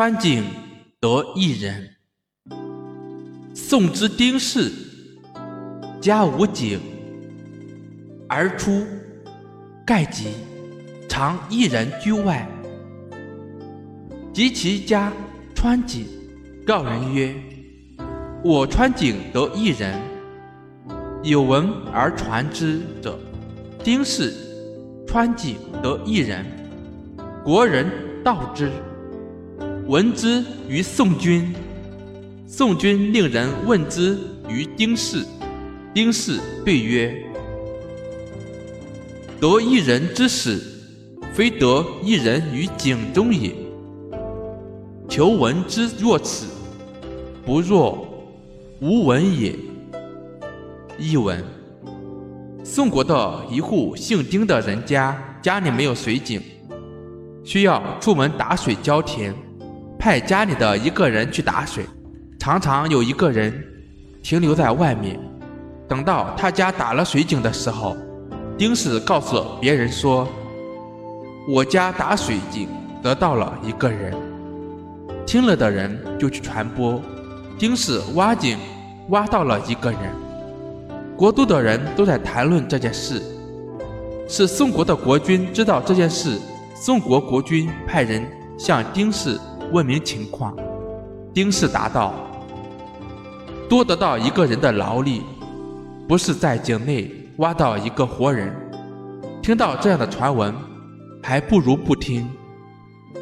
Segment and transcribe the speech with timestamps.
[0.00, 0.42] 川井
[0.98, 1.90] 得一人。
[3.54, 4.72] 宋之丁氏，
[6.00, 6.80] 家无井，
[8.26, 8.82] 而出，
[9.84, 10.28] 盖疾，
[11.06, 12.48] 常一人居外。
[14.32, 15.12] 及其家
[15.54, 16.06] 川井，
[16.66, 17.34] 告人曰
[18.42, 20.00] ：“我川井得一人。”
[21.22, 23.18] 有闻而传之者，
[23.84, 24.32] 丁氏
[25.06, 26.46] 川井得一人，
[27.44, 27.86] 国人
[28.24, 28.72] 道之，
[29.90, 31.52] 闻之于宋君。
[32.46, 34.16] 宋君令人问之
[34.48, 35.26] 于丁氏，
[35.92, 37.20] 丁氏对曰
[39.40, 40.62] ：“得一人之始，
[41.32, 43.52] 非得一人于井中也。
[45.08, 46.46] 求闻之若此，
[47.44, 48.06] 不若
[48.80, 49.56] 无闻也。”
[51.00, 51.44] 译文：
[52.62, 56.40] 宋国的一户姓丁的人家家里没有水井，
[57.42, 59.34] 需要出门打水浇田，
[60.00, 61.84] 派家里的一个人去打水。
[62.38, 63.52] 常常有一个人
[64.22, 65.20] 停留在外面，
[65.86, 67.94] 等到他家打了水井的时候，
[68.56, 70.26] 丁氏告诉别人说
[71.46, 72.66] ：“我家打水井
[73.02, 74.14] 得到了一个人。”
[75.26, 76.98] 听了的人就去传播，
[77.58, 78.58] 丁氏挖井
[79.10, 80.00] 挖到了一个人。
[81.18, 83.20] 国都的人都在谈论这件事，
[84.26, 86.38] 是宋国的国君知道这件事，
[86.74, 88.26] 宋国国君派人
[88.58, 89.38] 向丁氏
[89.72, 90.56] 问明情况。
[91.32, 92.12] 丁氏答道。
[93.68, 95.22] 多得到一个人的劳力，
[96.08, 98.52] 不是在井内挖到一个活人。
[99.40, 100.52] 听到这样的传闻，
[101.22, 102.28] 还不如不听。